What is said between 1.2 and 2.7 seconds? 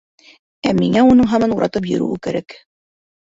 һаман уратып йөрөүе кәрәк.